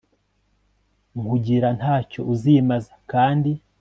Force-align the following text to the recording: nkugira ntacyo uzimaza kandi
nkugira 1.19 1.67
ntacyo 1.79 2.21
uzimaza 2.33 2.93
kandi 3.11 3.51